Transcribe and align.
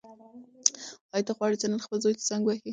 ایا 1.15 1.25
ته 1.27 1.31
غواړې 1.37 1.55
چې 1.61 1.67
نن 1.71 1.79
خپل 1.85 1.97
زوی 2.03 2.15
ته 2.19 2.23
زنګ 2.29 2.43
ووهې؟ 2.45 2.69